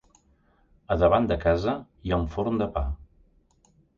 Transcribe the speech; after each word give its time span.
A 0.95 0.97
davant 1.01 1.27
de 1.33 1.37
casa 1.43 1.75
hi 2.07 2.15
ha 2.15 2.19
un 2.23 2.27
forn 2.37 2.57
de 2.65 2.71
pa. 2.79 2.85